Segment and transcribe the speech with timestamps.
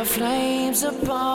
[0.00, 1.29] the flames upon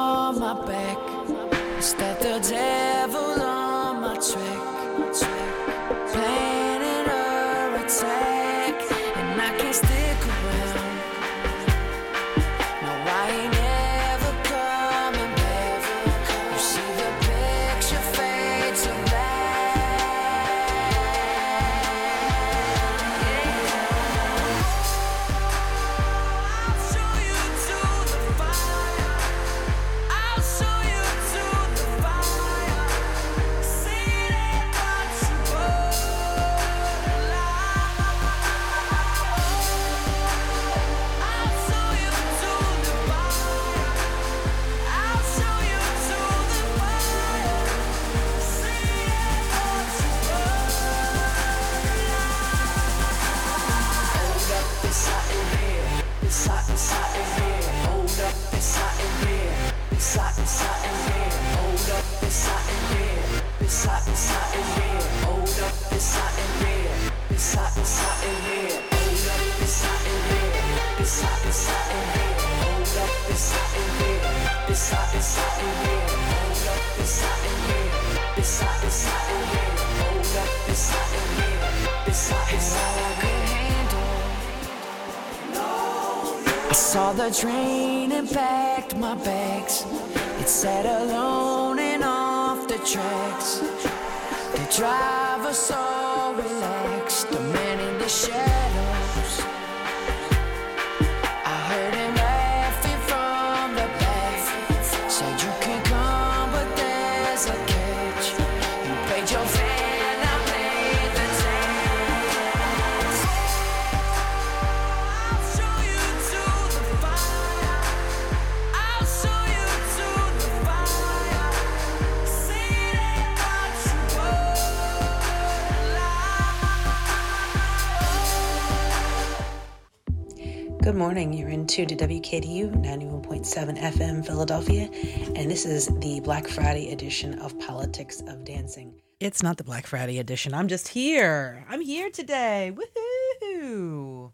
[131.84, 134.90] to WKDU 91.7 FM Philadelphia,
[135.36, 139.02] and this is the Black Friday edition of Politics of Dancing.
[139.20, 140.54] It's not the Black Friday edition.
[140.54, 141.66] I'm just here.
[141.68, 142.74] I'm here today.
[142.74, 144.32] Woohoo!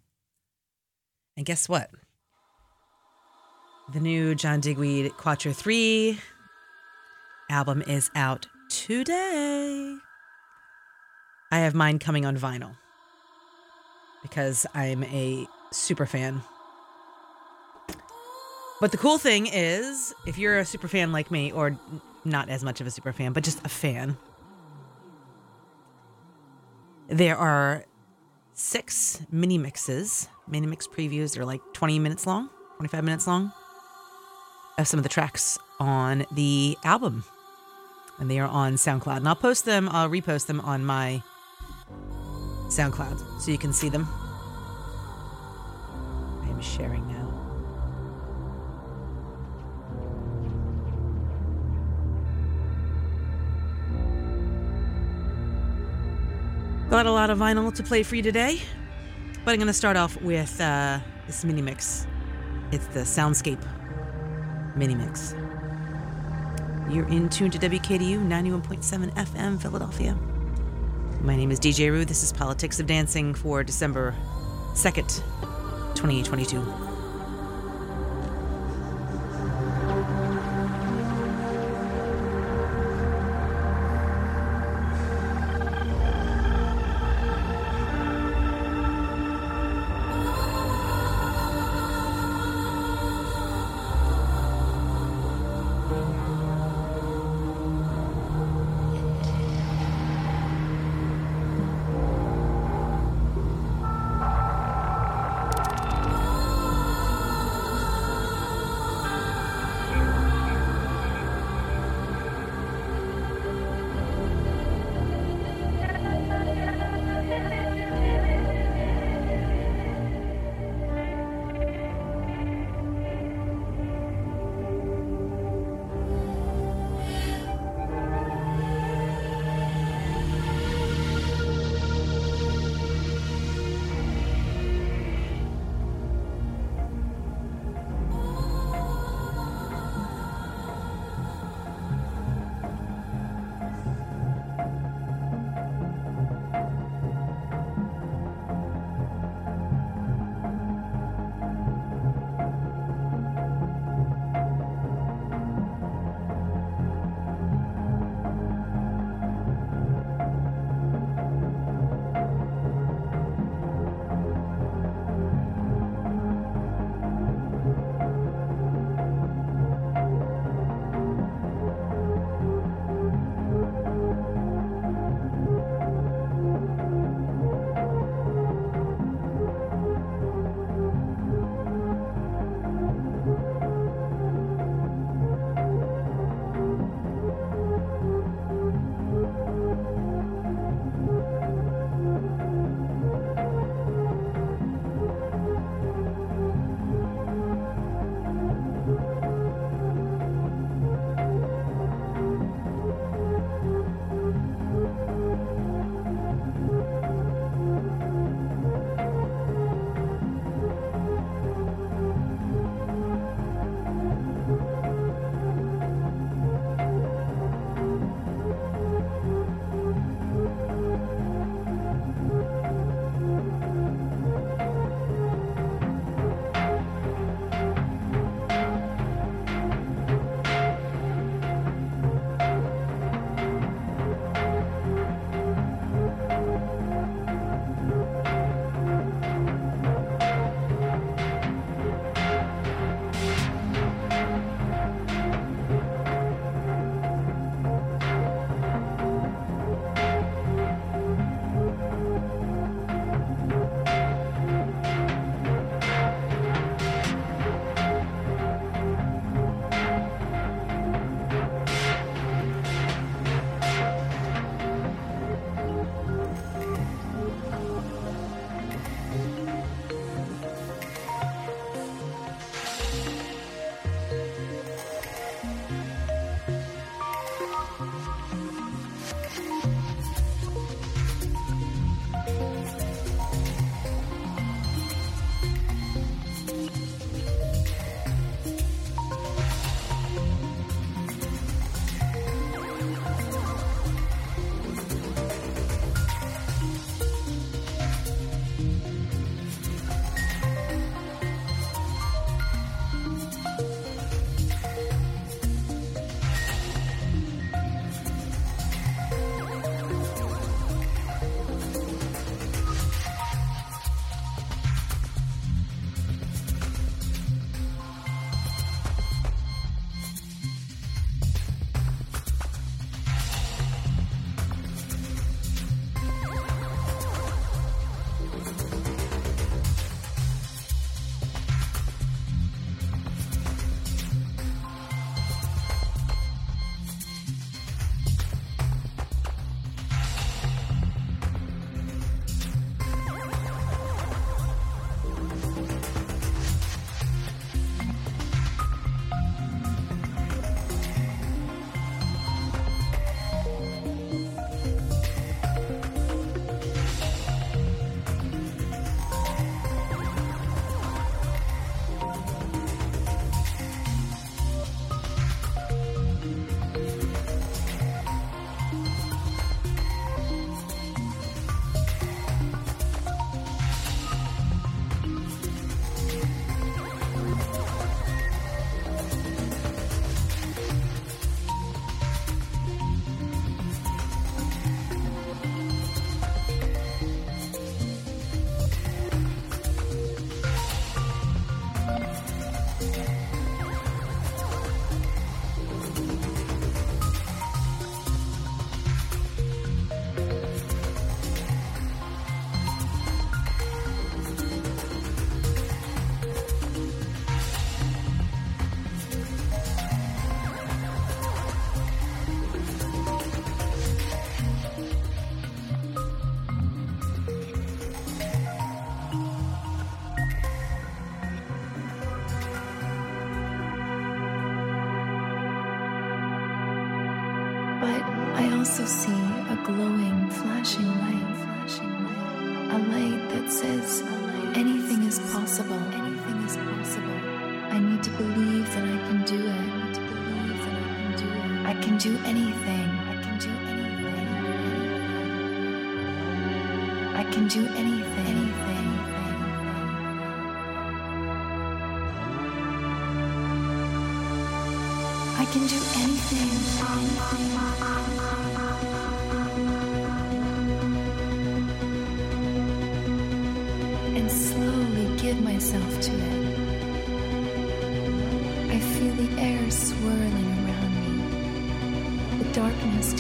[1.35, 1.89] And guess what?
[3.91, 6.19] The new John Digweed Quattro 3
[7.49, 9.95] album is out today.
[11.51, 12.77] I have mine coming on vinyl
[14.21, 16.43] because I'm a super fan.
[18.81, 21.77] But the cool thing is, if you're a super fan like me, or
[22.25, 24.17] not as much of a super fan, but just a fan,
[27.07, 27.85] there are
[28.55, 31.35] six mini mixes, mini mix previews.
[31.35, 33.51] They're like 20 minutes long, 25 minutes long,
[34.79, 37.23] of some of the tracks on the album.
[38.17, 39.17] And they are on SoundCloud.
[39.17, 41.21] And I'll post them, I'll repost them on my
[42.69, 44.07] SoundCloud so you can see them.
[46.41, 47.20] I am sharing now.
[56.91, 58.61] Got a lot of vinyl to play for you today,
[59.45, 62.05] but I'm going to start off with uh, this mini mix.
[62.73, 63.65] It's the Soundscape
[64.75, 65.33] mini mix.
[66.89, 70.17] You're in tune to WKDU 91.7 FM Philadelphia.
[71.21, 72.03] My name is DJ ROO.
[72.03, 74.13] This is Politics of Dancing for December
[74.73, 75.23] 2nd,
[75.95, 76.90] 2022.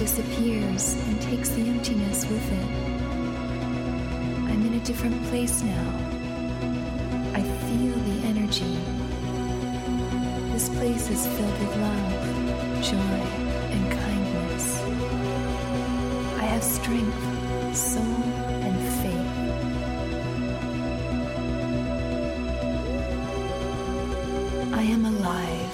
[0.01, 2.69] Disappears and takes the emptiness with it.
[4.49, 5.87] I'm in a different place now.
[7.35, 8.79] I feel the energy.
[10.53, 12.13] This place is filled with love,
[12.81, 13.21] joy,
[13.75, 14.65] and kindness.
[16.39, 18.23] I have strength, soul,
[18.67, 19.31] and faith.
[24.73, 25.70] I am alive.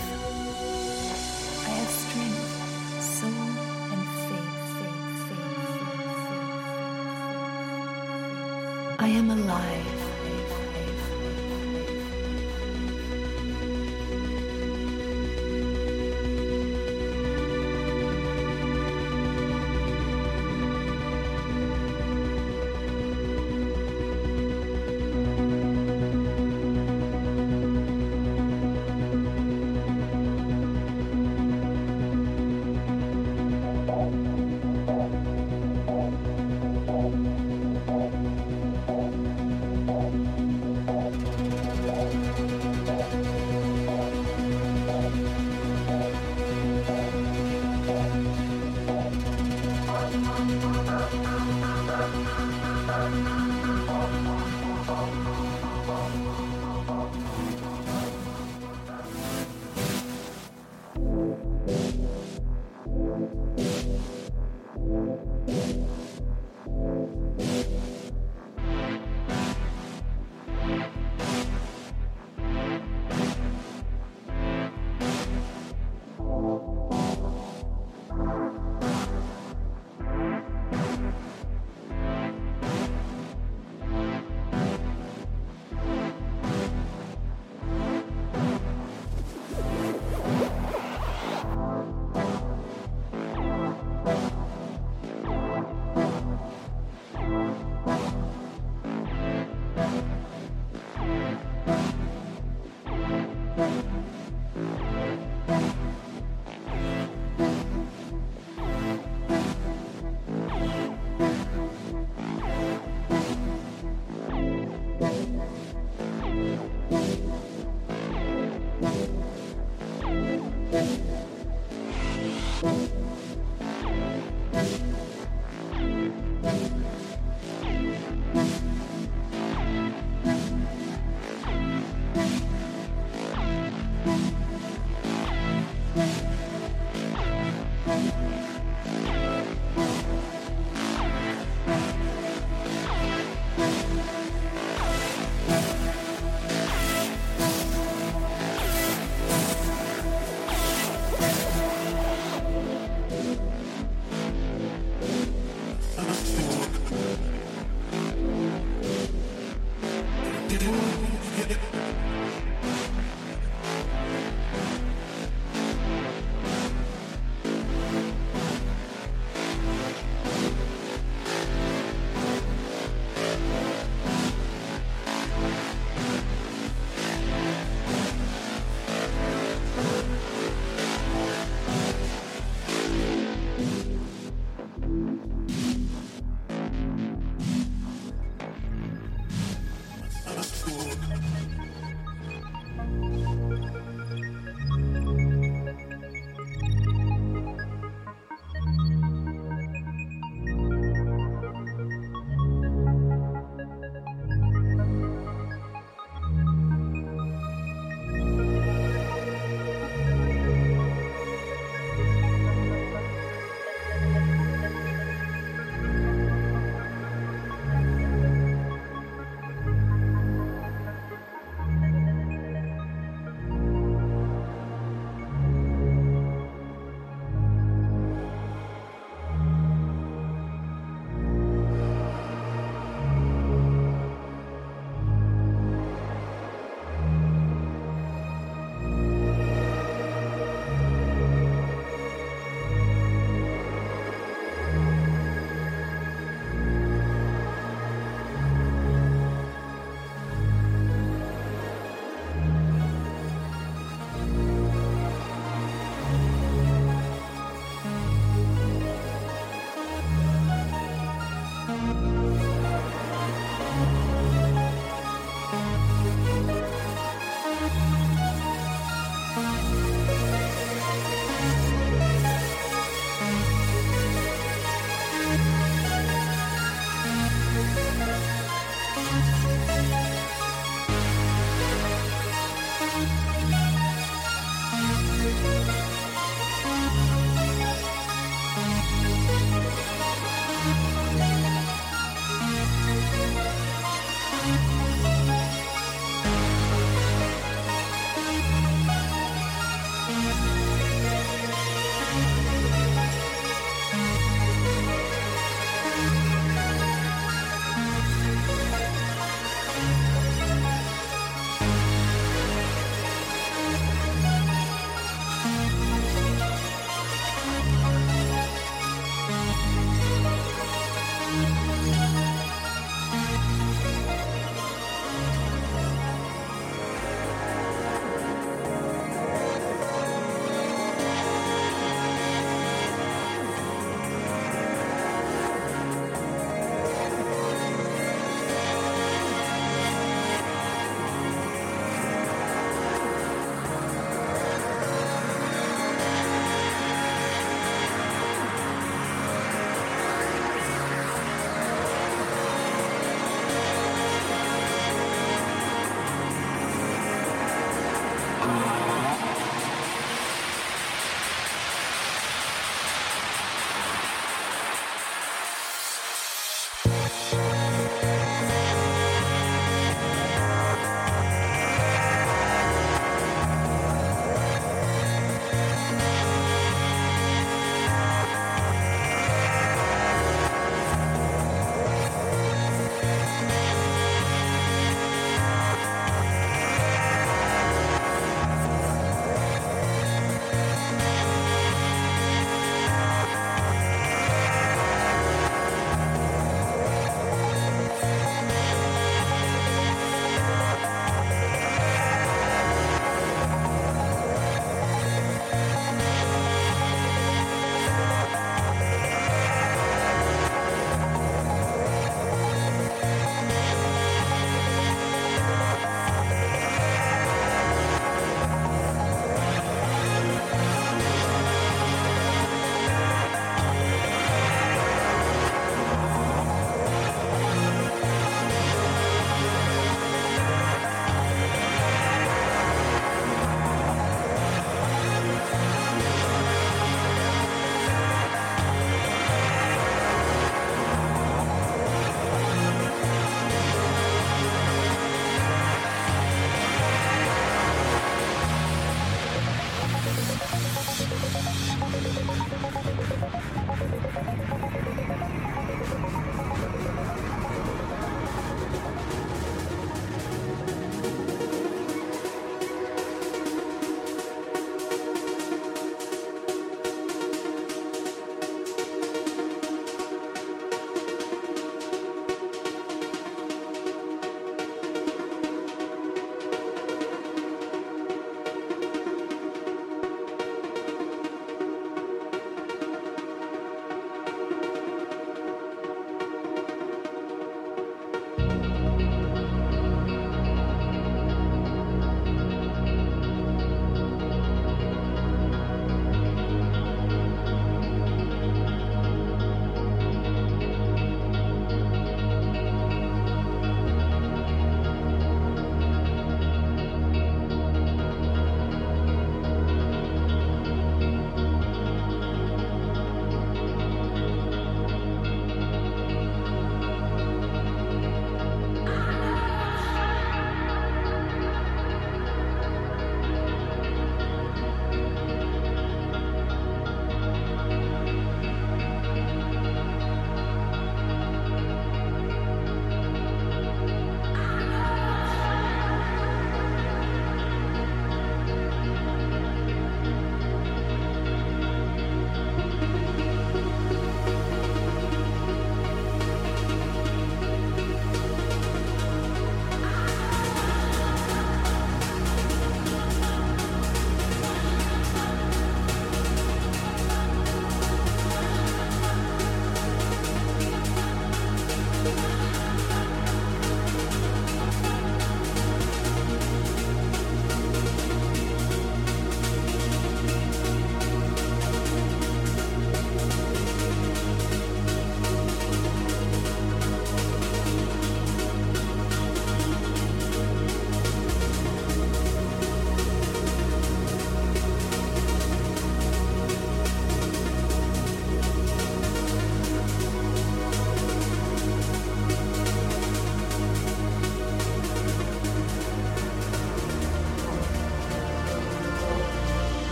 [9.31, 9.76] Am alive.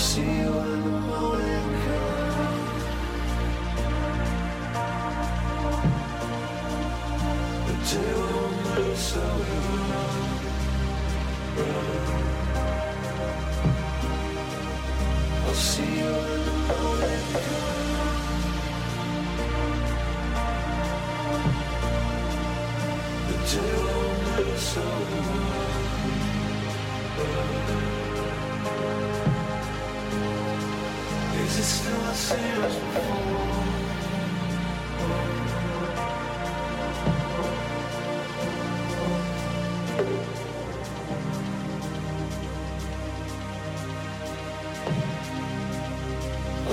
[0.00, 0.39] See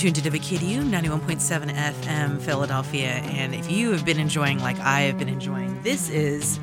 [0.00, 3.08] You're to WKDU 91.7 FM Philadelphia.
[3.08, 6.60] And if you have been enjoying, like I have been enjoying, this is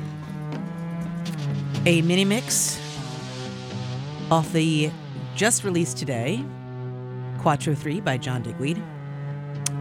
[1.84, 2.80] a mini mix
[4.30, 4.90] off the
[5.34, 6.42] just released today
[7.40, 8.82] Quattro 3 by John Digweed.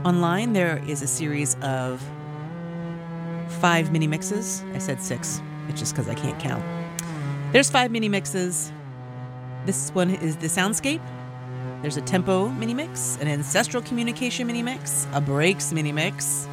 [0.04, 2.02] Online, there is a series of
[3.62, 4.66] five mini mixes.
[4.74, 5.42] I said six.
[5.70, 6.64] It's just because I can't count.
[7.54, 8.74] There's five mini mixes.
[9.66, 11.02] This one is the soundscape.
[11.86, 16.48] There's a tempo mini mix, an ancestral communication mini mix, a breaks mini mix,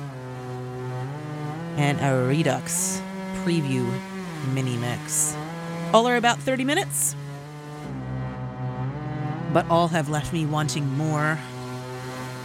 [1.78, 3.00] and a redux
[3.36, 3.90] preview
[4.52, 5.34] mini mix.
[5.94, 7.16] All are about 30 minutes,
[9.54, 11.38] but all have left me wanting more.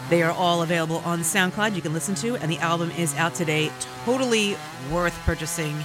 [0.09, 1.75] They are all available on SoundCloud.
[1.75, 3.69] You can listen to, and the album is out today.
[4.05, 4.55] Totally
[4.89, 5.75] worth purchasing.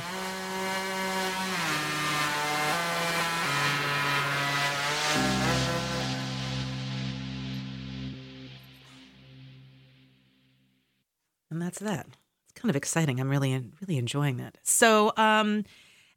[11.73, 12.07] That's that.
[12.51, 13.21] It's kind of exciting.
[13.21, 14.59] I'm really, really enjoying that.
[14.63, 15.65] So, um,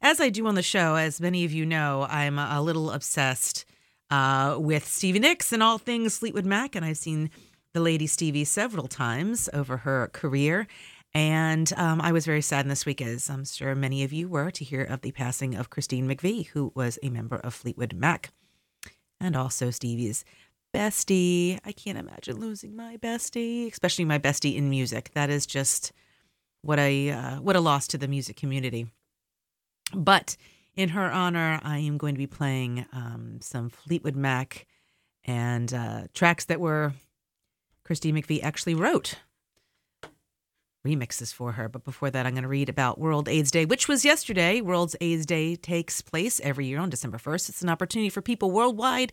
[0.02, 3.64] as I do on the show, as many of you know, I'm a little obsessed
[4.10, 7.30] uh, with Stevie Nicks and all things Fleetwood Mac, and I've seen
[7.72, 10.66] the lady Stevie several times over her career.
[11.14, 14.50] And um, I was very sad this week, as I'm sure many of you were,
[14.50, 18.30] to hear of the passing of Christine McVie, who was a member of Fleetwood Mac
[19.18, 20.26] and also Stevie's
[20.76, 21.58] bestie.
[21.64, 25.10] I can't imagine losing my bestie, especially my bestie in music.
[25.14, 25.92] That is just
[26.62, 28.86] what a uh, what a loss to the music community.
[29.94, 30.36] But
[30.74, 34.66] in her honor, I am going to be playing um, some Fleetwood Mac
[35.24, 36.92] and uh, tracks that were
[37.84, 39.16] Christine McVie actually wrote
[40.86, 41.68] remixes for her.
[41.68, 44.60] But before that, I'm going to read about World AIDS Day, which was yesterday.
[44.60, 47.48] World AIDS Day takes place every year on December 1st.
[47.48, 49.12] It's an opportunity for people worldwide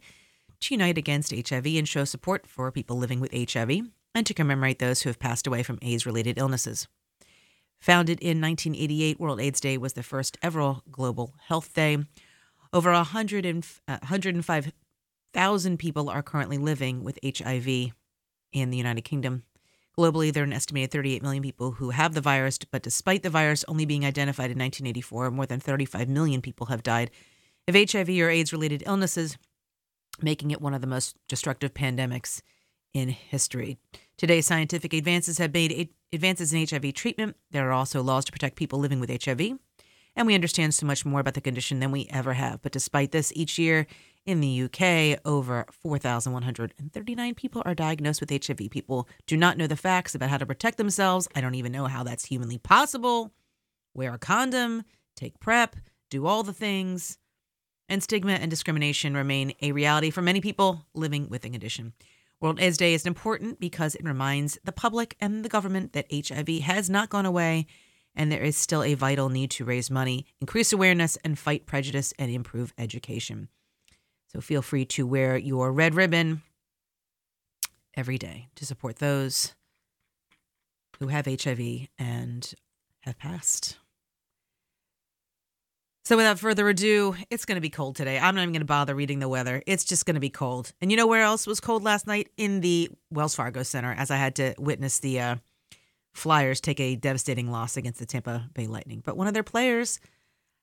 [0.62, 3.82] to unite against HIV and show support for people living with HIV
[4.16, 6.88] and to commemorate those who have passed away from AIDS related illnesses.
[7.80, 11.98] Founded in 1988, World AIDS Day was the first ever global health day.
[12.72, 17.92] Over 100 and, uh, 105,000 people are currently living with HIV
[18.54, 19.44] in the United Kingdom.
[19.98, 23.30] Globally, there are an estimated 38 million people who have the virus, but despite the
[23.30, 27.12] virus only being identified in 1984, more than 35 million people have died
[27.68, 29.38] of HIV or AIDS related illnesses,
[30.22, 32.42] making it one of the most destructive pandemics
[32.94, 33.78] in history.
[34.18, 37.36] Today, scientific advances have made advances in HIV treatment.
[37.52, 39.58] There are also laws to protect people living with HIV,
[40.16, 42.62] and we understand so much more about the condition than we ever have.
[42.62, 43.88] But despite this, each year
[44.26, 48.70] in the UK, over 4,139 people are diagnosed with HIV.
[48.70, 51.28] People do not know the facts about how to protect themselves.
[51.36, 53.34] I don't even know how that's humanly possible.
[53.94, 54.84] Wear a condom,
[55.16, 55.76] take PrEP,
[56.10, 57.18] do all the things.
[57.90, 61.94] And stigma and discrimination remain a reality for many people living with the condition.
[62.40, 66.60] World AIDS Day is important because it reminds the public and the government that HIV
[66.64, 67.68] has not gone away
[68.16, 72.14] and there is still a vital need to raise money, increase awareness, and fight prejudice
[72.20, 73.50] and improve education.
[74.28, 76.42] So feel free to wear your red ribbon
[77.96, 79.54] every day to support those
[81.00, 82.54] who have HIV and
[83.02, 83.78] have passed.
[86.06, 88.20] So, without further ado, it's going to be cold today.
[88.20, 89.64] I'm not even going to bother reading the weather.
[89.66, 90.74] It's just going to be cold.
[90.82, 92.28] And you know where else was cold last night?
[92.36, 95.36] In the Wells Fargo Center, as I had to witness the uh,
[96.14, 99.02] Flyers take a devastating loss against the Tampa Bay Lightning.
[99.04, 100.02] But one of their players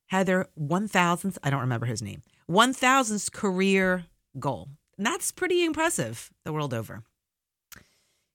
[0.09, 4.05] had their 1000th, I don't remember his name, 1000th career
[4.39, 4.69] goal.
[4.99, 7.03] And that's pretty impressive the world over.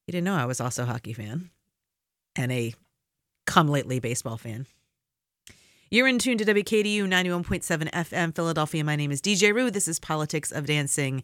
[0.07, 1.51] You didn't know I was also a hockey fan
[2.35, 2.73] and a
[3.45, 4.65] come lately baseball fan.
[5.95, 8.83] You're in tune to WKDU 91.7 FM Philadelphia.
[8.83, 9.71] My name is DJ ROO.
[9.71, 11.23] This is Politics of Dancing,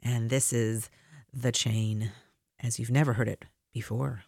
[0.00, 0.90] and this is
[1.34, 2.12] The Chain,
[2.60, 4.22] as you've never heard it before.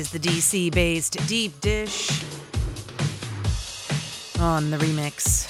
[0.00, 2.24] Is the DC based Deep Dish
[4.40, 5.46] on the remix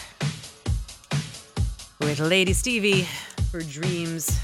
[2.01, 3.07] with Lady Stevie
[3.53, 4.37] for Dreams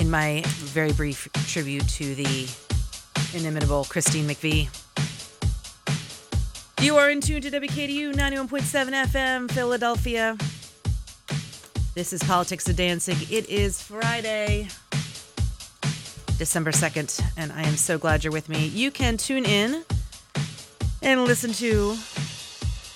[0.00, 2.48] in my very brief tribute to the
[3.32, 4.68] inimitable Christine McVie.
[6.82, 10.36] You are in tune to WKDU 91.7 FM, Philadelphia.
[11.94, 13.16] This is Politics of Dancing.
[13.30, 14.66] It is Friday,
[16.40, 18.66] December 2nd, and I am so glad you're with me.
[18.68, 19.84] You can tune in
[21.02, 21.98] and listen to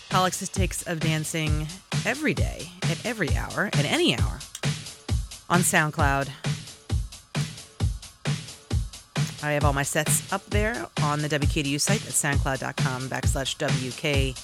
[0.08, 1.66] Politics of Dancing
[2.06, 4.38] every day, at every hour, at any hour
[5.50, 6.30] on SoundCloud.
[9.42, 14.34] I have all my sets up there on the WKDU site at soundcloud.com backslash WKDU.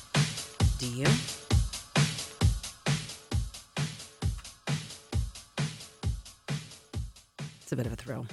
[7.63, 8.27] It's a bit of a thrill.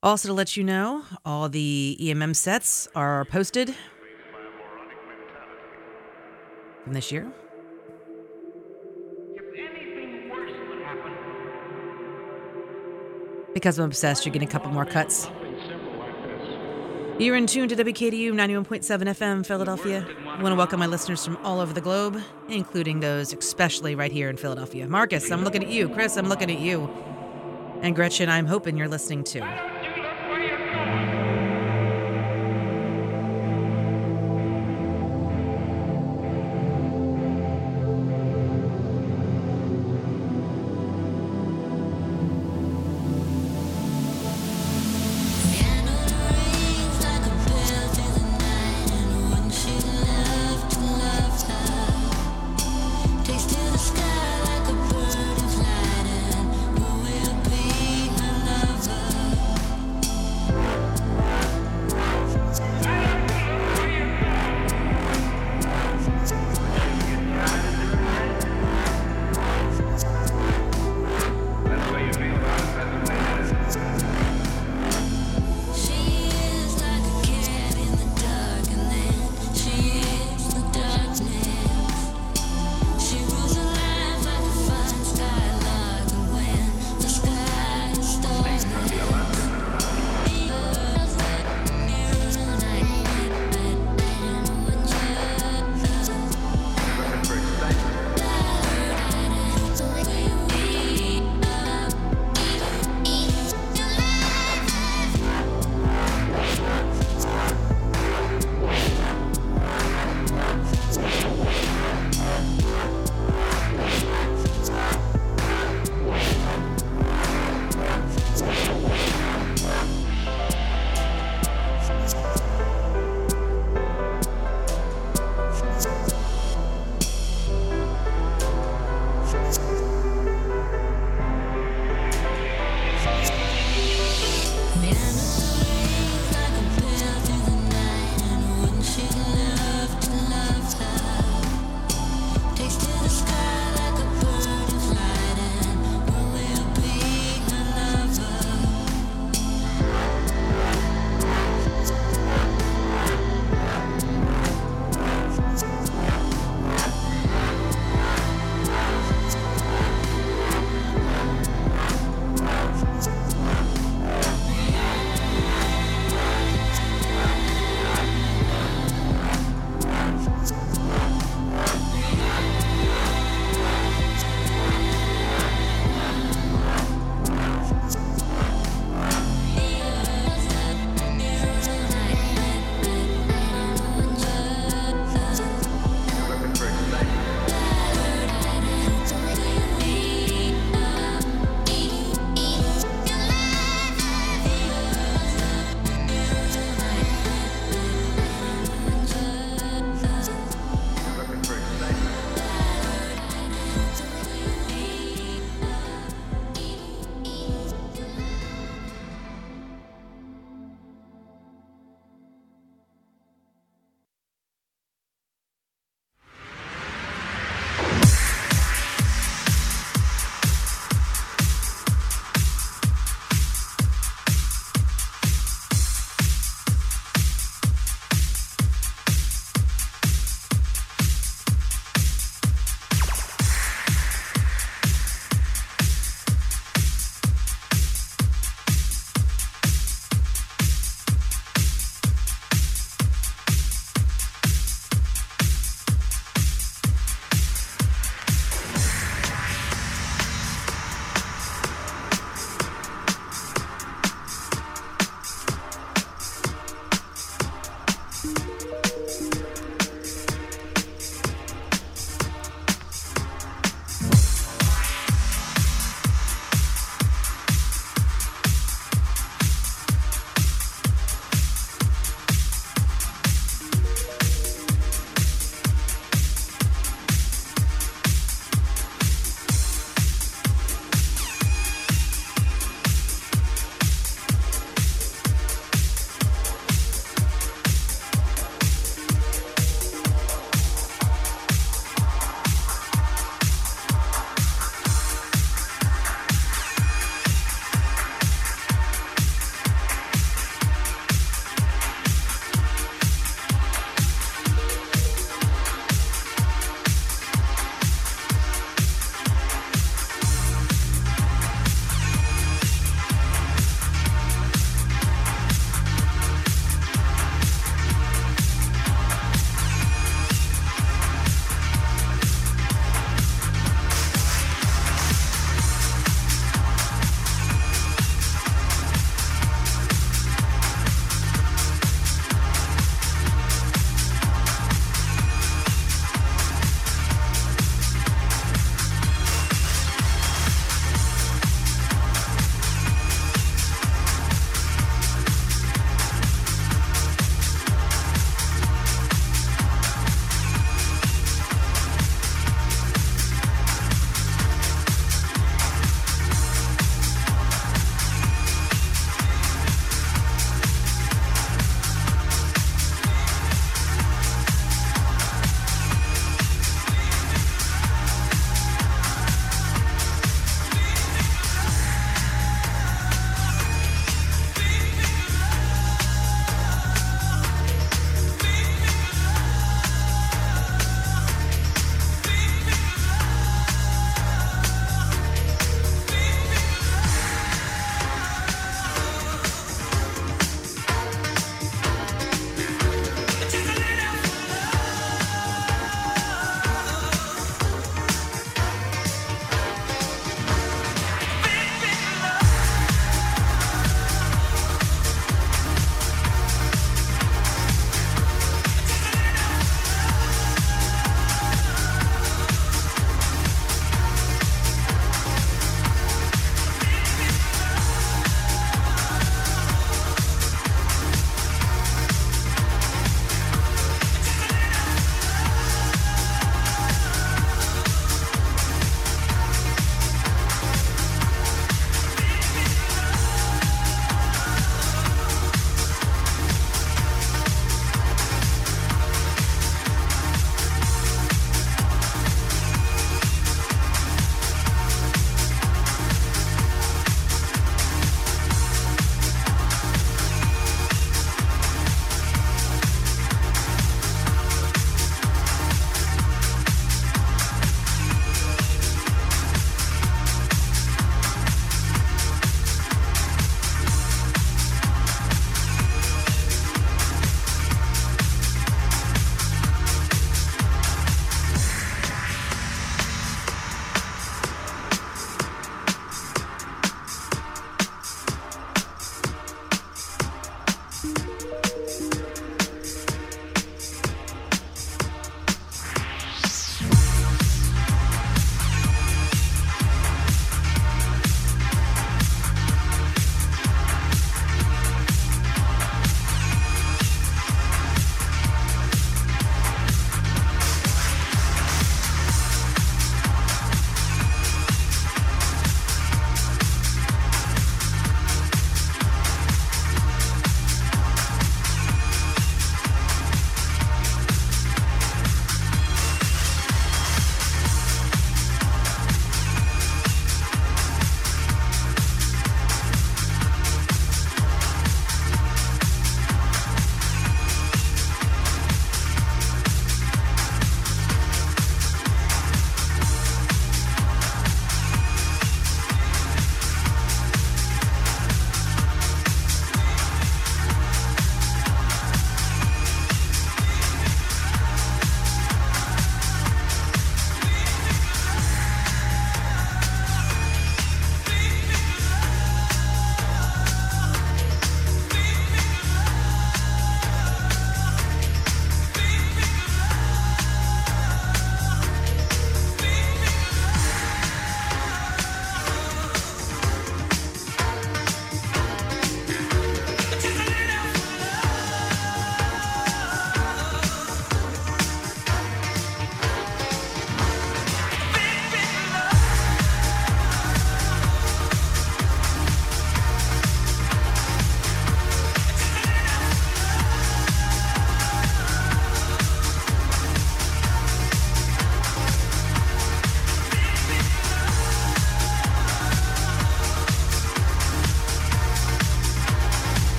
[0.00, 3.74] Also, to let you know, all the EMM sets are posted
[6.84, 7.32] from this year.
[13.52, 15.28] Because I'm obsessed, you're getting a couple more cuts.
[17.18, 20.06] You're in tune to WKDU 91.7 FM, Philadelphia.
[20.28, 24.12] I want to welcome my listeners from all over the globe, including those especially right
[24.12, 24.86] here in Philadelphia.
[24.86, 25.88] Marcus, I'm looking at you.
[25.88, 26.88] Chris, I'm looking at you.
[27.82, 29.42] And Gretchen, I'm hoping you're listening too.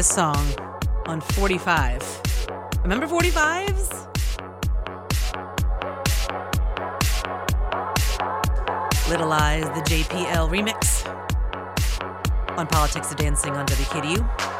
[0.00, 0.46] This song
[1.04, 2.22] on 45.
[2.84, 4.08] Remember 45s?
[9.10, 11.06] Little Lies, the JPL remix
[12.56, 14.59] on Politics of Dancing on WKDU.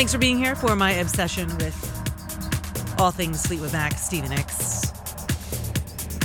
[0.00, 1.76] Thanks for being here for my obsession with
[2.98, 4.90] all things Fleetwood Mac, Stevie Nicks,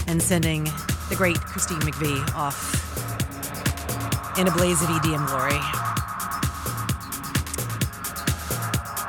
[0.07, 0.63] and sending
[1.09, 2.57] the great Christine McVie off
[4.39, 5.59] in a blaze of EDM glory.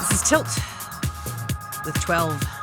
[0.01, 0.49] This is Tilt
[1.85, 2.56] with 12.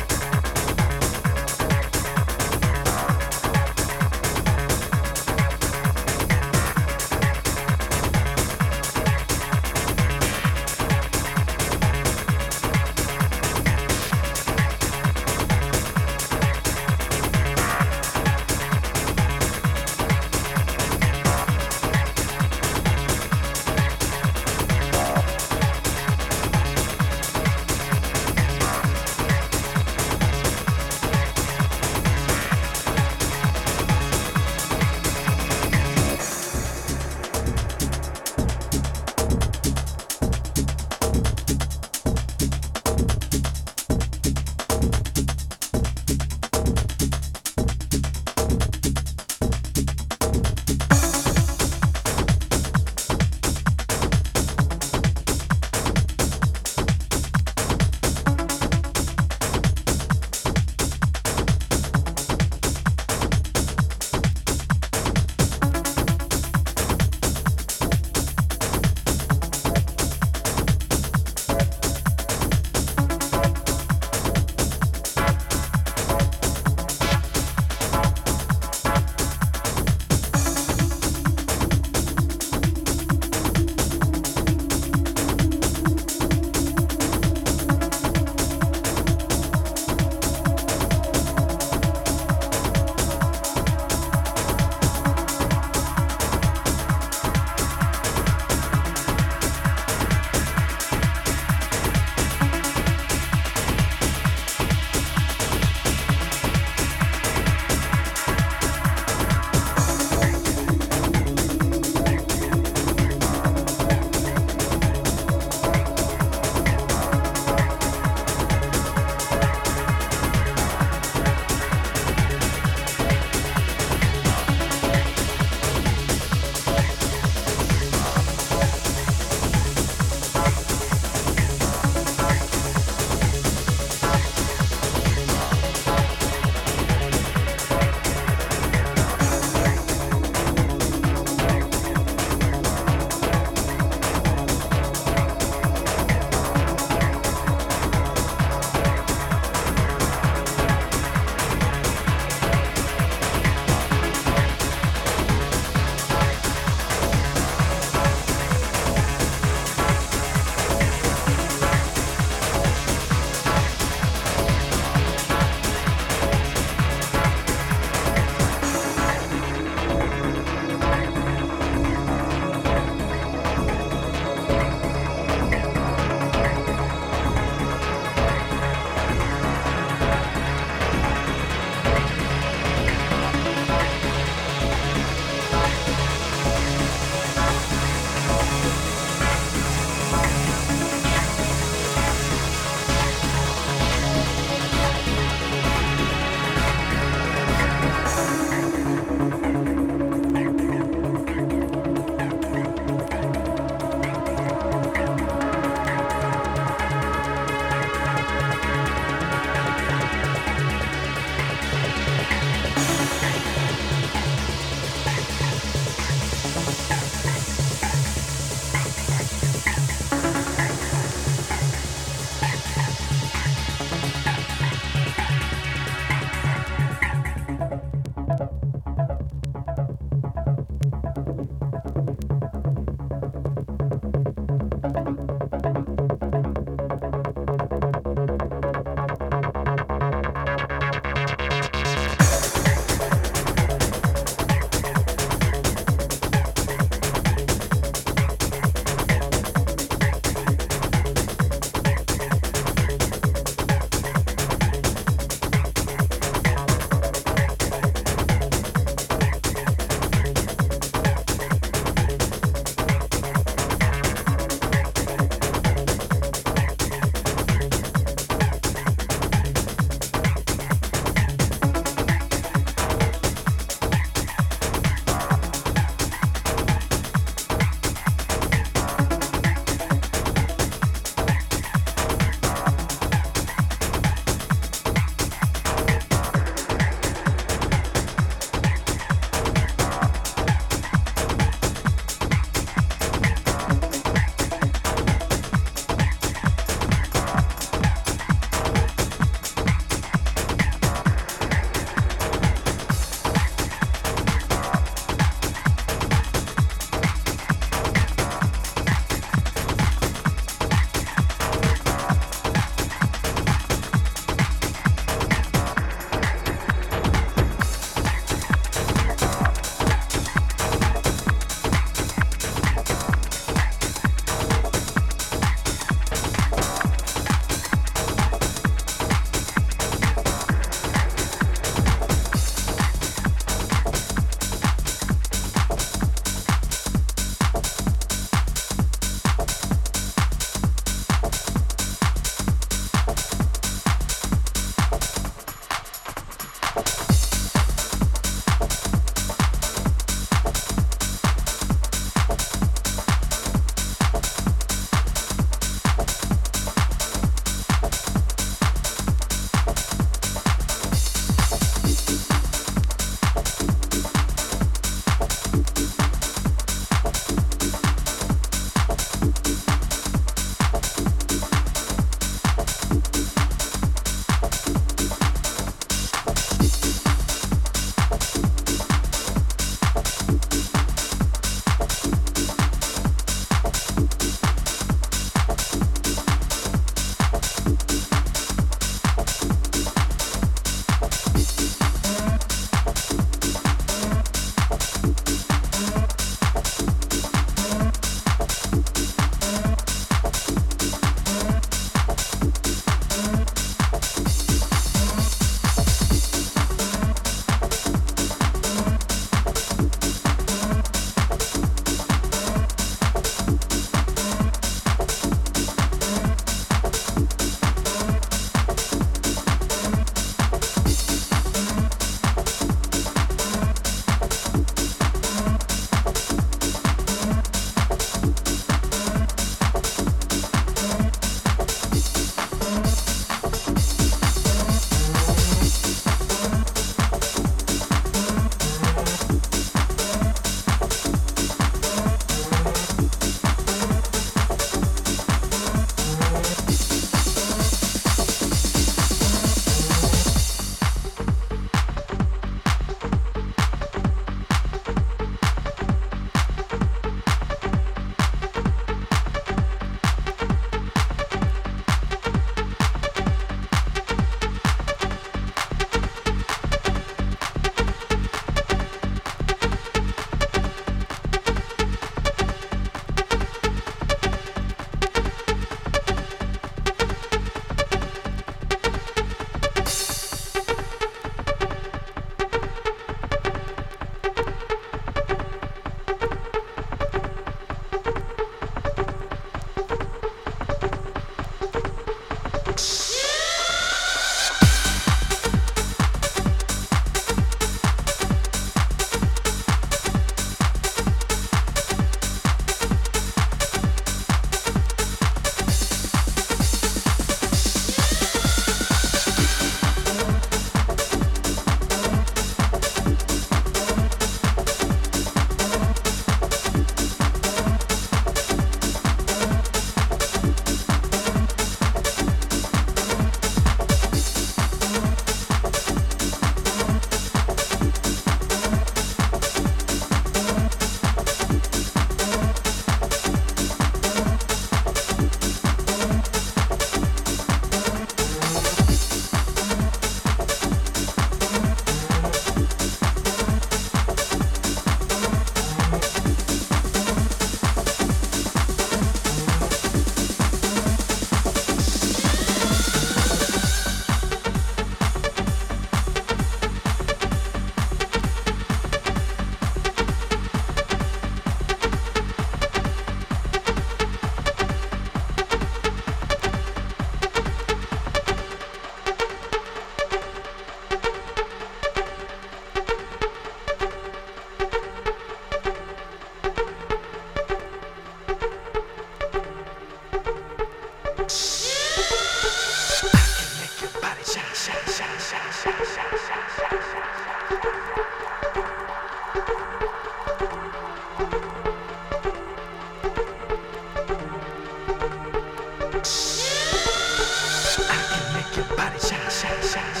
[598.53, 600.00] Your body shine, shine, shine.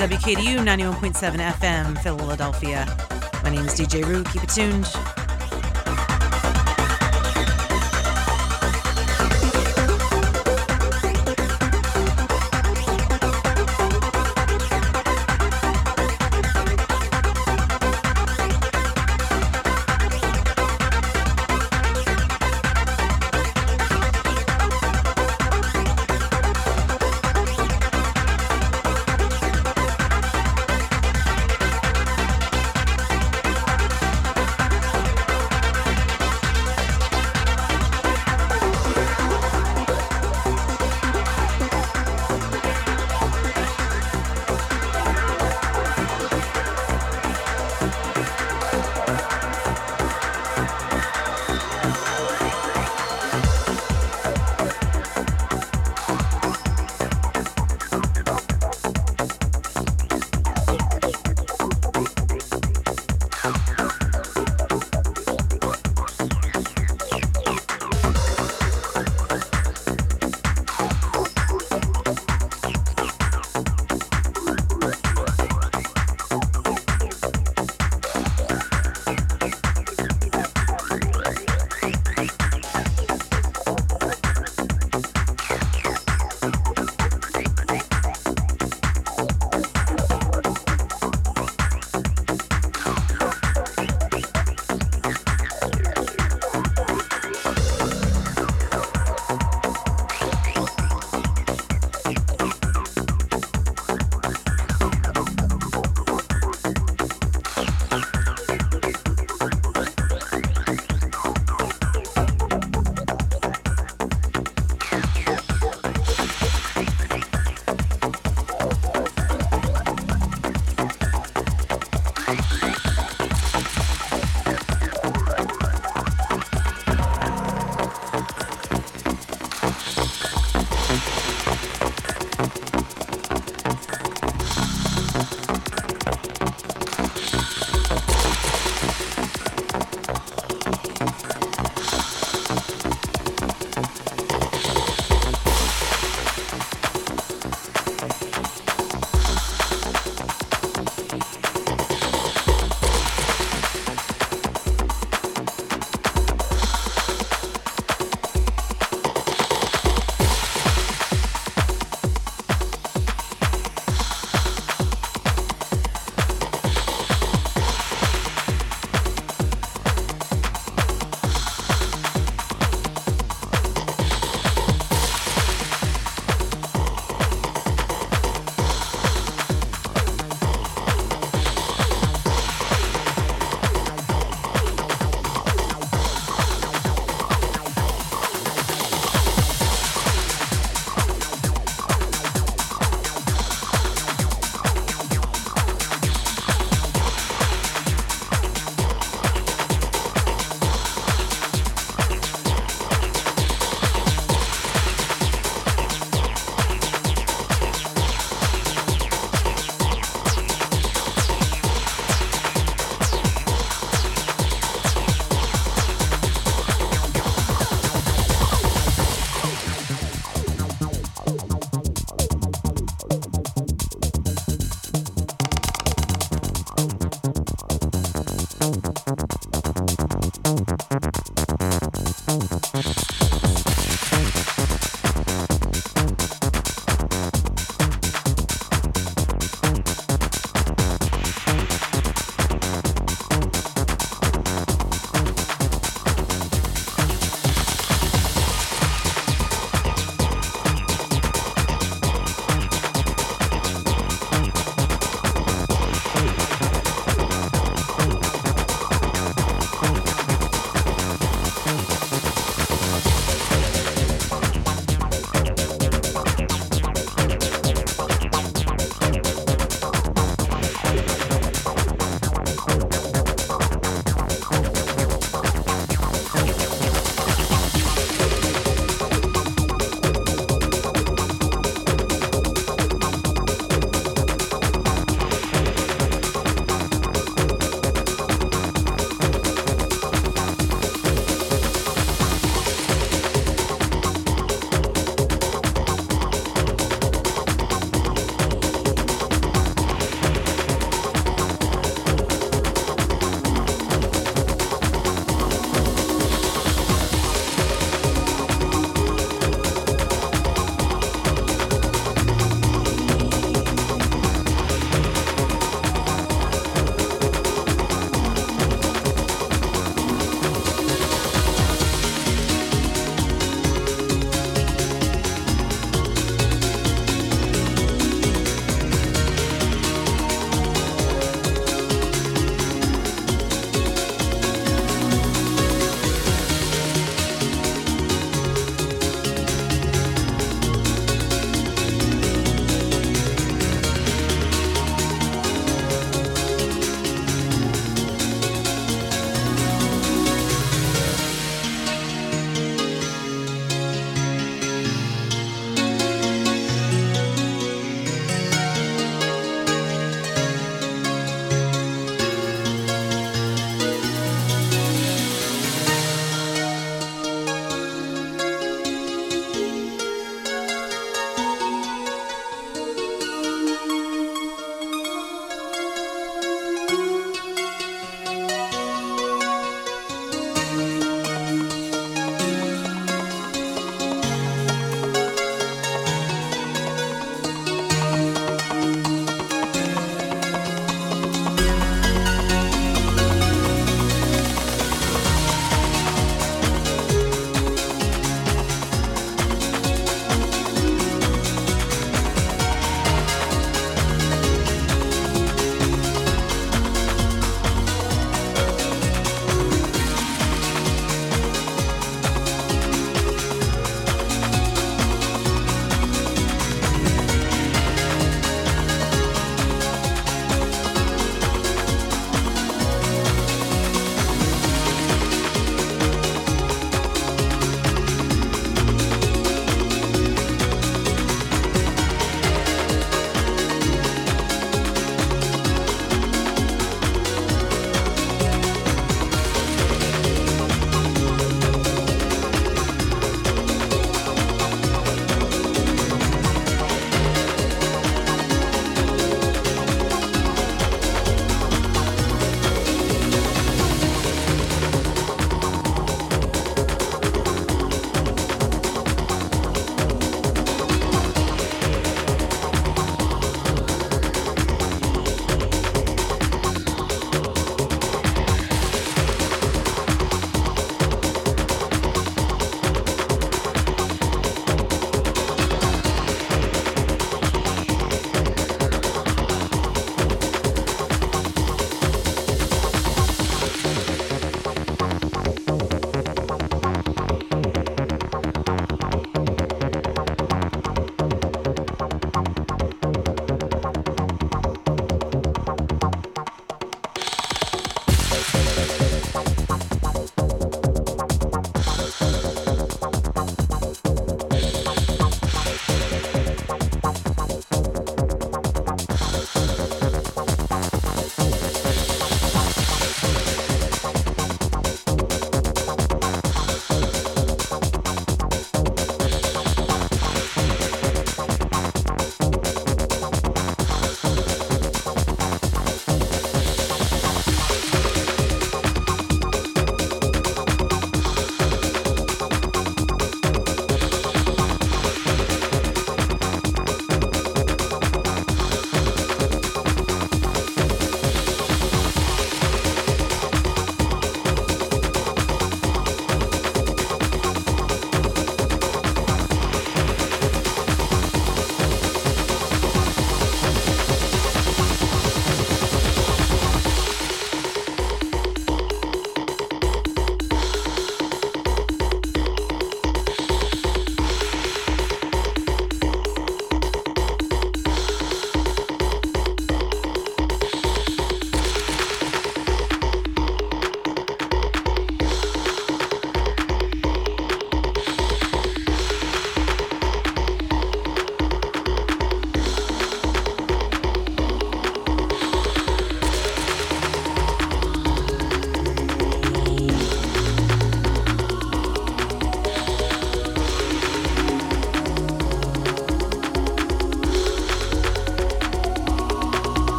[0.00, 1.12] WKDU 91.7
[1.60, 2.86] FM, Philadelphia.
[3.44, 4.24] My name is DJ ROO.
[4.24, 5.09] Keep it tuned.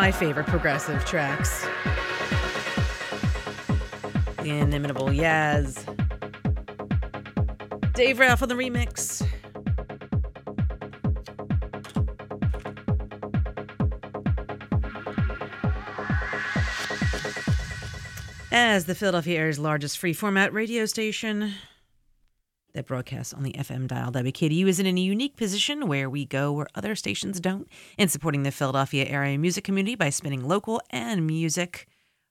[0.00, 1.66] My favorite progressive tracks.
[4.40, 5.84] The inimitable Yaz.
[7.94, 9.26] Dave Ralph on the remix.
[18.52, 21.54] As the Philadelphia area's largest free format radio station
[22.88, 26.66] broadcasts on the FM dial, WKDU is in a unique position where we go where
[26.74, 31.86] other stations don't in supporting the Philadelphia area music community by spinning local and music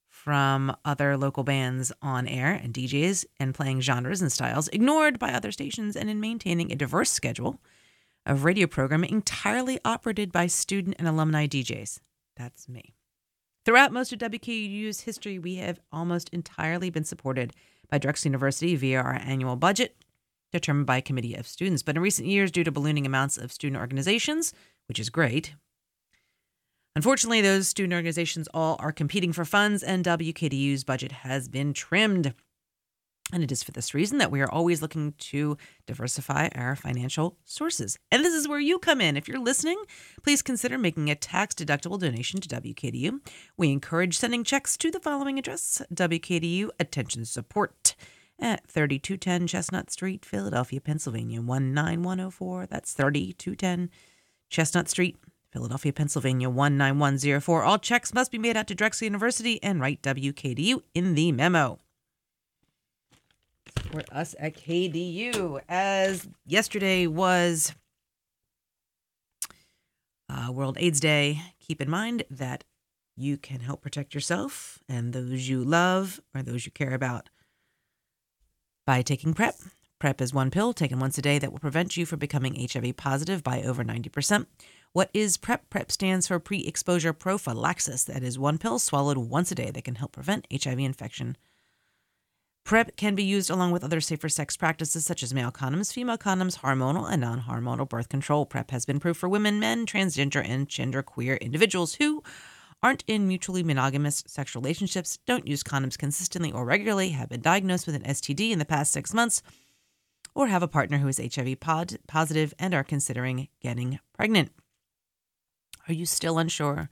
[0.09, 5.31] from other local bands on air and DJs and playing genres and styles ignored by
[5.31, 7.61] other stations and in maintaining a diverse schedule
[8.25, 12.01] of radio programming entirely operated by student and alumni DJs.
[12.35, 12.95] That's me.
[13.63, 17.53] Throughout most of WKU's history, we have almost entirely been supported
[17.89, 19.95] by Drexel University via our annual budget
[20.51, 21.83] determined by a committee of students.
[21.83, 24.53] But in recent years, due to ballooning amounts of student organizations,
[24.87, 25.53] which is great,
[26.97, 32.33] Unfortunately, those student organizations all are competing for funds, and WKDU's budget has been trimmed.
[33.31, 37.37] And it is for this reason that we are always looking to diversify our financial
[37.43, 37.99] sources.
[38.11, 39.15] And this is where you come in.
[39.15, 39.79] If you're listening,
[40.23, 43.19] please consider making a tax deductible donation to WKDU.
[43.57, 47.95] We encourage sending checks to the following address WKDU Attention Support
[48.39, 52.67] at 3210 Chestnut Street, Philadelphia, Pennsylvania 19104.
[52.67, 53.89] That's 3210
[54.49, 55.17] Chestnut Street,
[55.51, 57.63] Philadelphia, Pennsylvania 19104.
[57.63, 61.79] All checks must be made out to Drexel University and write WKDU in the memo.
[63.77, 65.61] Support us at KDU.
[65.67, 67.73] As yesterday was
[70.29, 72.63] uh, World AIDS Day, keep in mind that
[73.15, 77.29] you can help protect yourself and those you love or those you care about
[78.87, 79.53] by taking PrEP.
[79.99, 82.95] PrEP is one pill taken once a day that will prevent you from becoming HIV
[82.95, 84.45] positive by over 90%.
[84.93, 85.69] What is PrEP?
[85.69, 88.05] PrEP stands for pre exposure prophylaxis.
[88.05, 91.35] That is one pill swallowed once a day that can help prevent HIV infection.
[92.63, 96.17] PrEP can be used along with other safer sex practices such as male condoms, female
[96.17, 98.45] condoms, hormonal and non hormonal birth control.
[98.45, 102.23] PrEP has been approved for women, men, transgender, and genderqueer individuals who
[102.83, 107.85] aren't in mutually monogamous sexual relationships, don't use condoms consistently or regularly, have been diagnosed
[107.85, 109.41] with an STD in the past six months,
[110.35, 114.51] or have a partner who is HIV pod- positive and are considering getting pregnant.
[115.87, 116.89] Are you still unsure?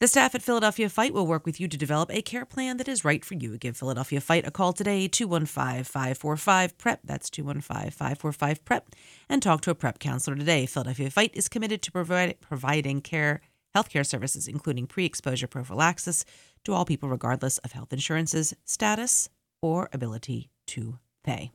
[0.00, 2.86] The staff at Philadelphia Fight will work with you to develop a care plan that
[2.86, 3.58] is right for you.
[3.58, 7.00] Give Philadelphia Fight a call today, 215 545 PrEP.
[7.02, 8.94] That's 215 545 PrEP.
[9.28, 10.66] And talk to a PrEP counselor today.
[10.66, 13.40] Philadelphia Fight is committed to provide, providing care,
[13.78, 16.24] healthcare services, including pre exposure prophylaxis,
[16.64, 19.28] to all people regardless of health insurance's status
[19.62, 21.50] or ability to pay.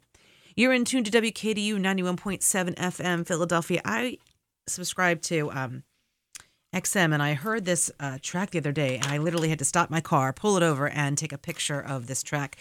[0.56, 3.82] You're in tune to WKDU 91.7 FM Philadelphia.
[3.84, 4.20] I
[4.68, 5.84] subscribe to um,
[6.74, 9.66] XM, and I heard this uh, track the other day, and I literally had to
[9.66, 12.58] stop my car, pull it over, and take a picture of this track.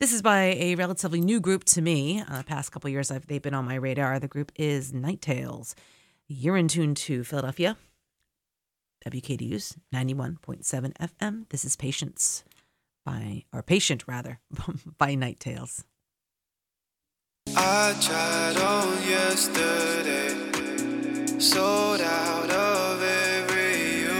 [0.00, 2.20] This is by a relatively new group to me.
[2.20, 4.18] Uh, the past couple years, I've, they've been on my radar.
[4.18, 5.74] The group is Night Tales.
[6.28, 7.76] You're in tune to Philadelphia,
[9.06, 11.48] WKDU's 91.7 FM.
[11.50, 12.42] This is Patience
[13.04, 14.40] by, or Patient rather,
[14.98, 15.84] by Night Tales.
[17.54, 20.30] I tried on yesterday,
[21.38, 24.10] sold out of every you,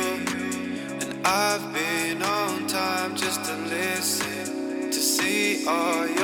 [1.00, 6.23] and I've been on time just to listen to see all your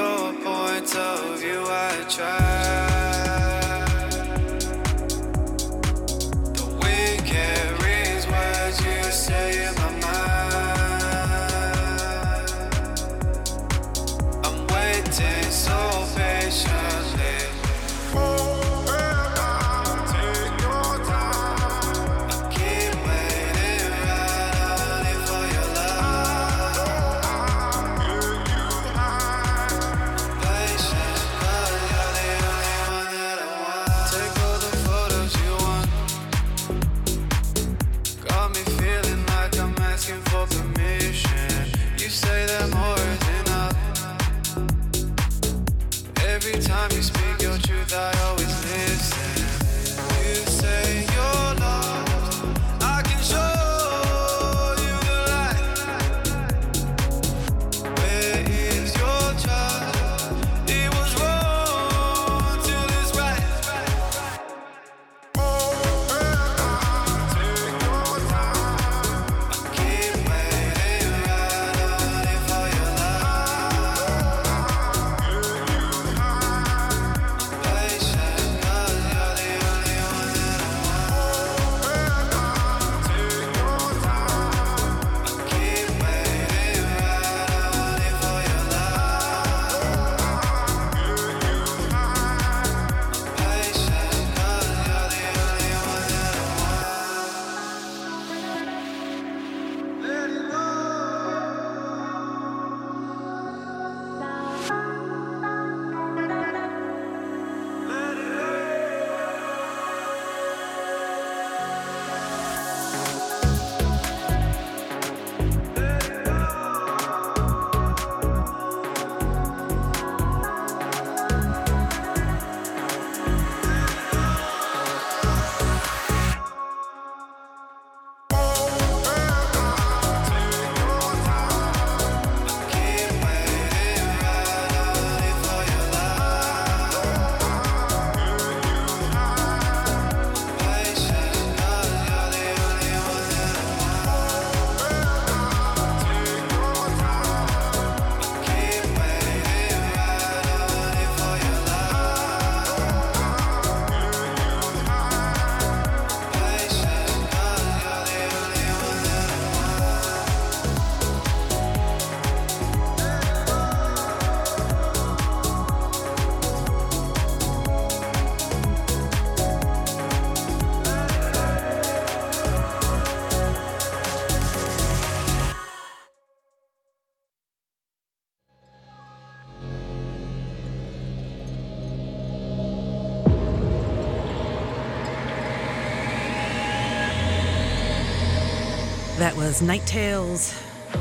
[189.51, 190.55] was Night Tales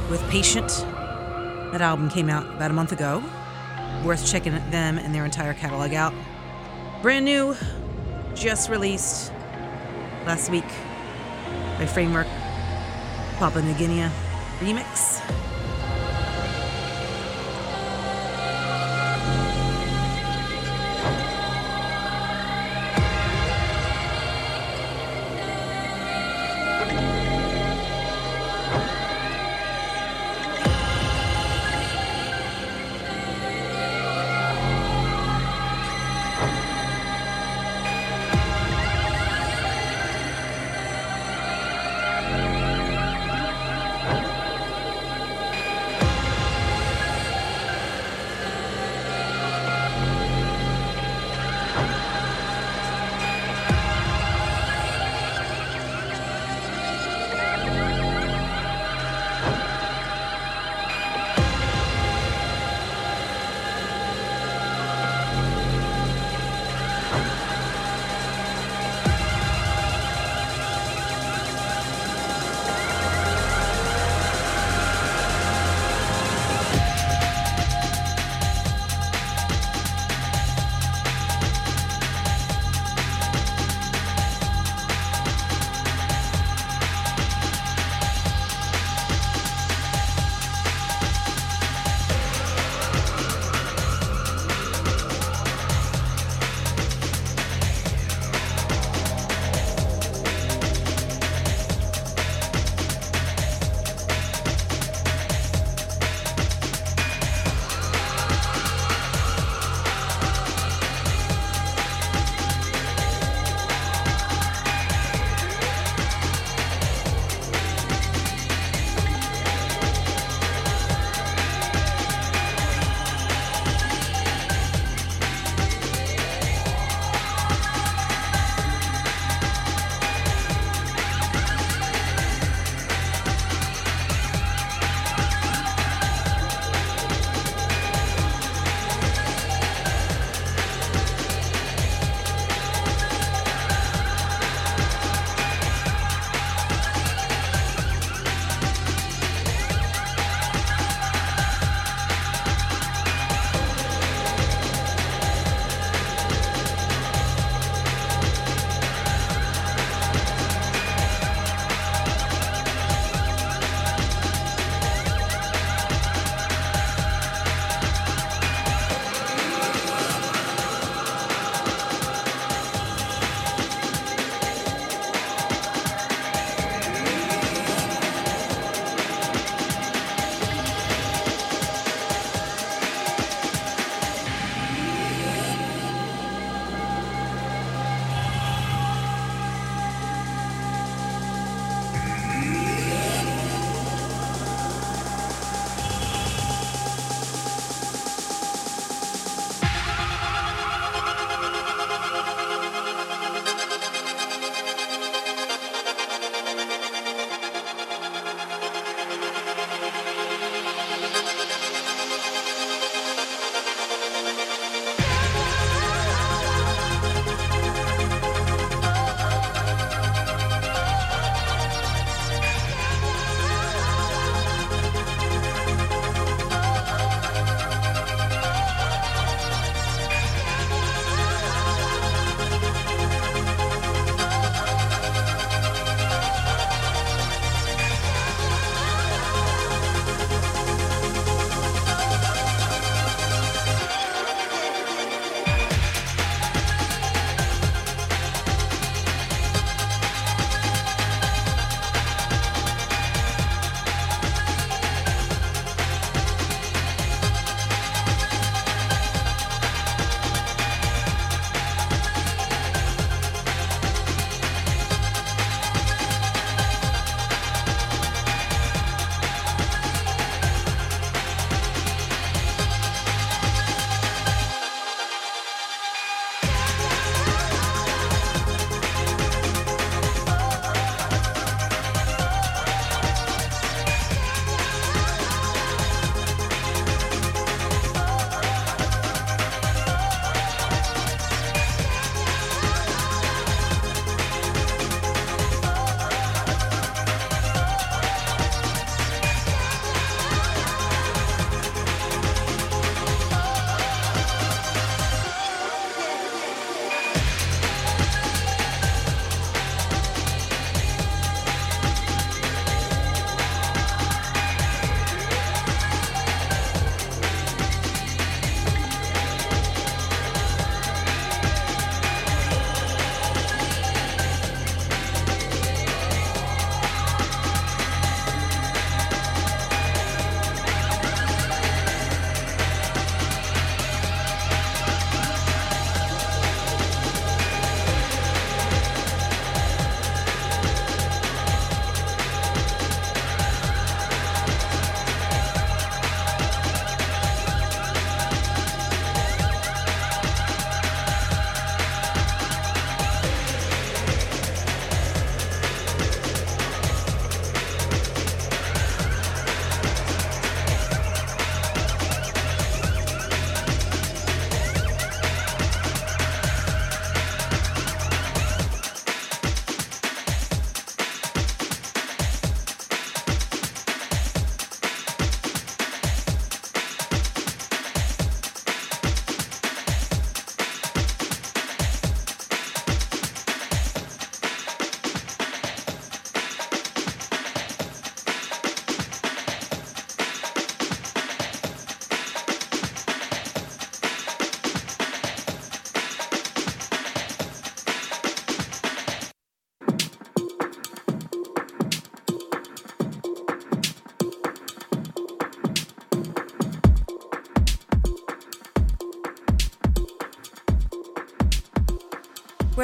[0.09, 0.69] with Patient.
[1.71, 3.23] That album came out about a month ago.
[4.03, 6.15] Worth checking them and their entire catalog out.
[7.03, 7.55] Brand new,
[8.33, 9.31] just released
[10.25, 10.65] last week
[11.77, 12.25] by Framework
[13.37, 14.09] Papua New Guinea
[14.61, 15.08] remix.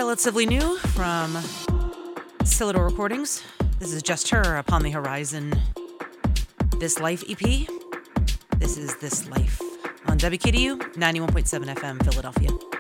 [0.06, 1.34] Relatively new from
[2.44, 3.42] Silidor Recordings.
[3.80, 5.60] This is just her upon the horizon.
[6.80, 7.68] This Life EP.
[8.60, 9.60] This is This Life
[10.06, 12.75] on WKDU 91.7 FM, Philadelphia.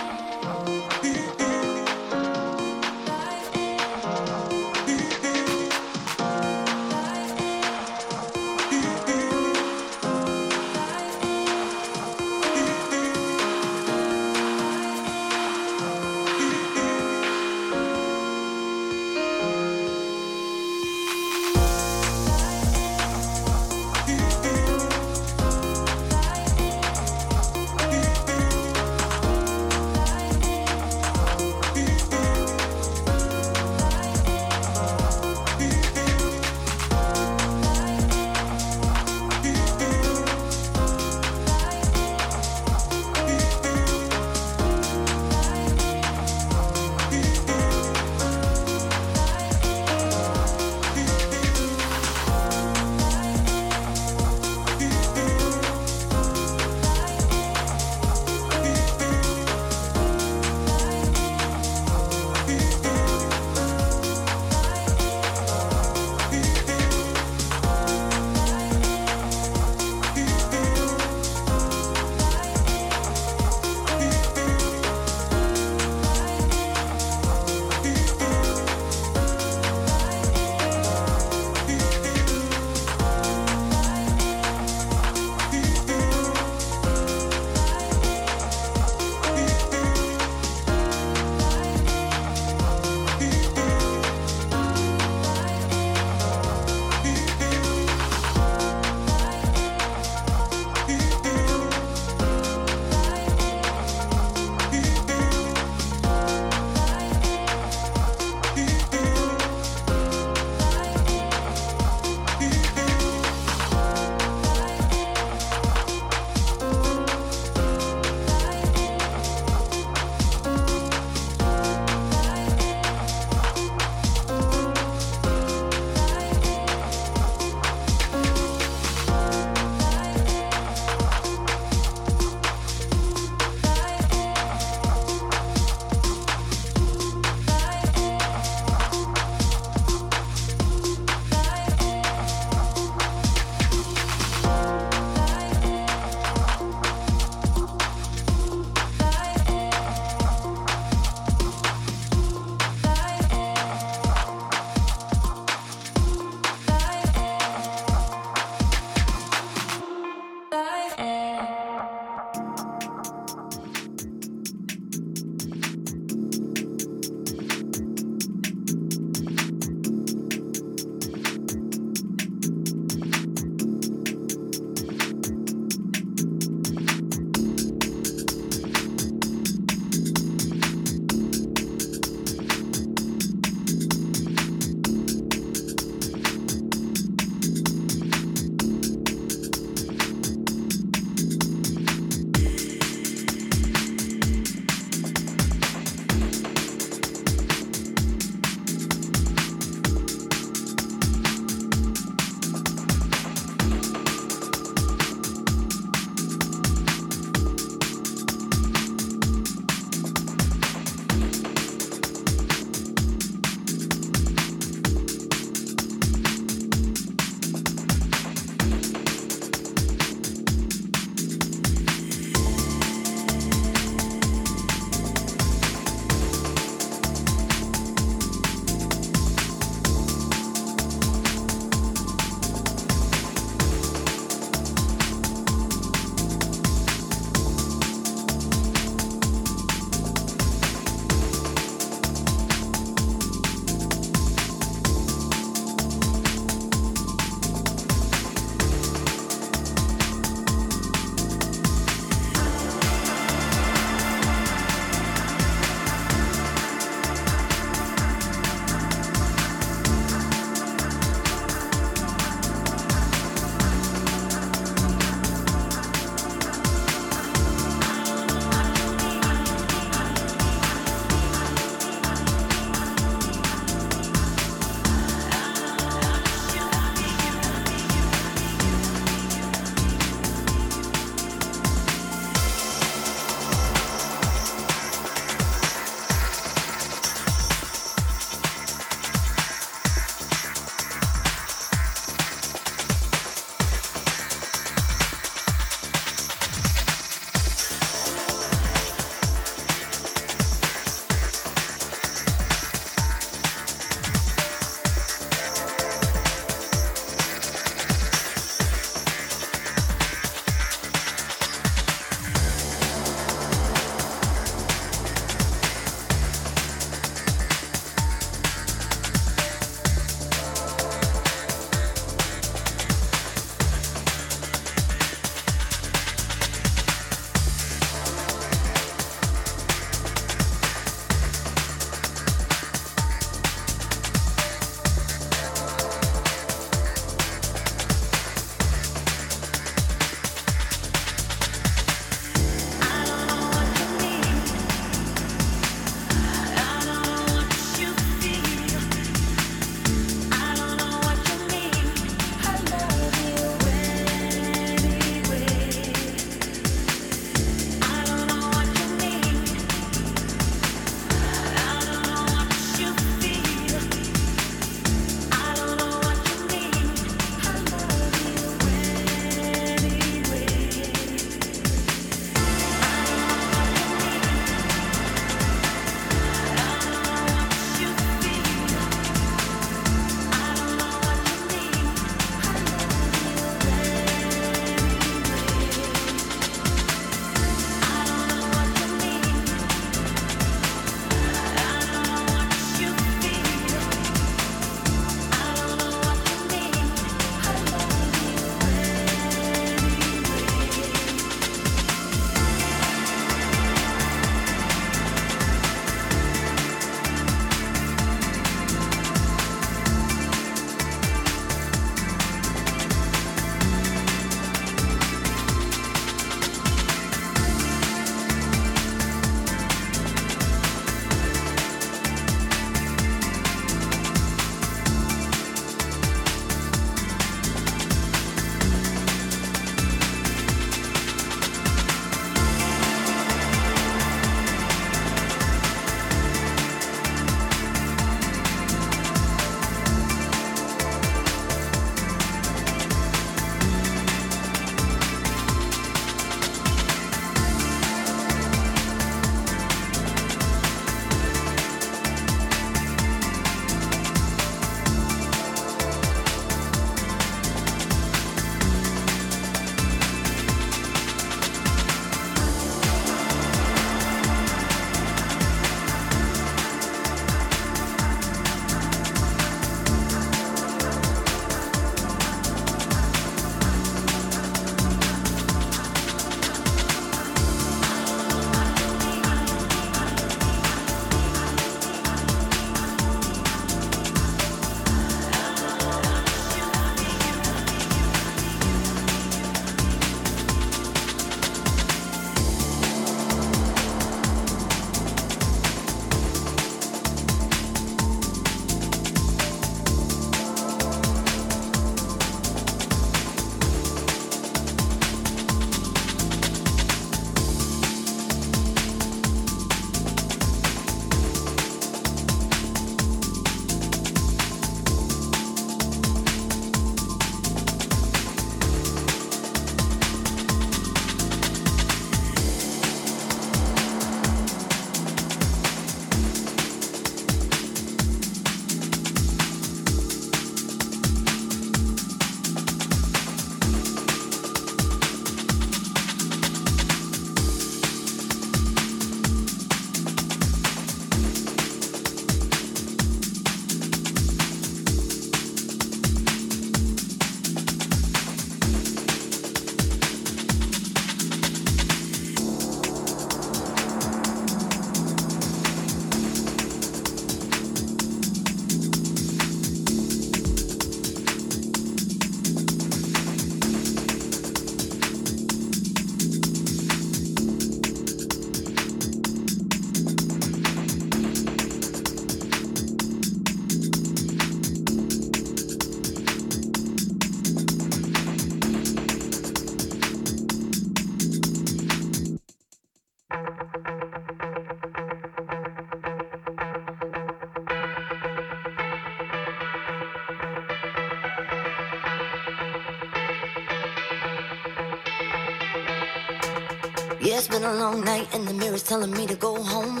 [597.60, 600.00] been a long night and the mirror's telling me to go home.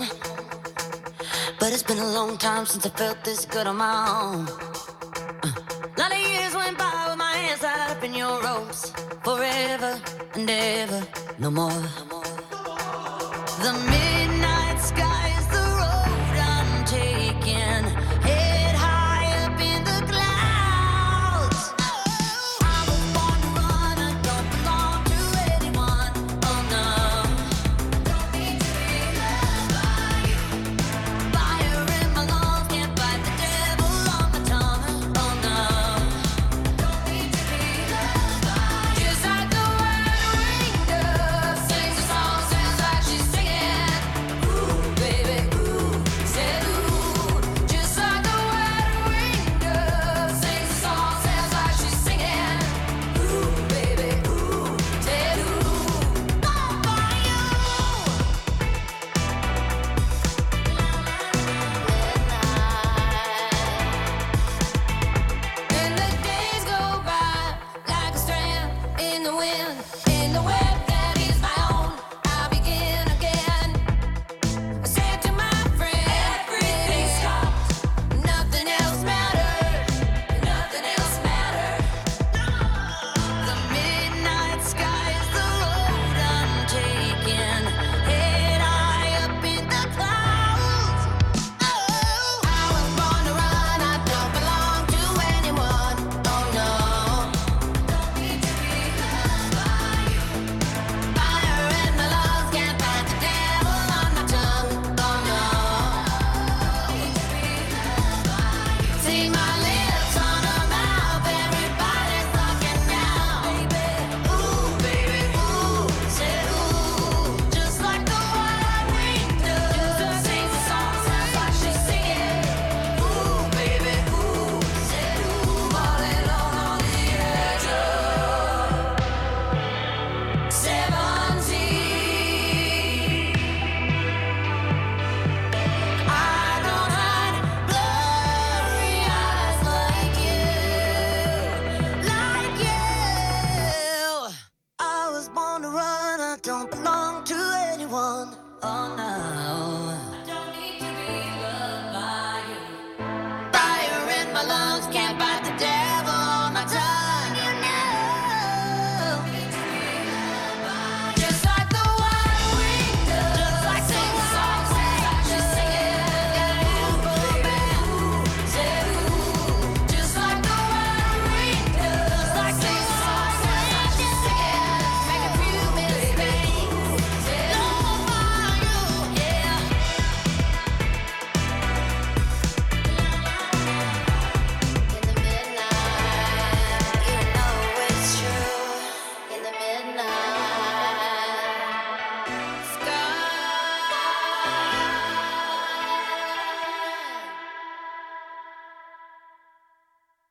[1.60, 4.48] But it's been a long time since I felt this good on my own.
[5.44, 8.90] A lot of years went by with my hands tied up in your ropes.
[9.22, 10.00] Forever
[10.34, 11.06] and ever,
[11.38, 11.82] no more.
[13.62, 14.03] The mirror.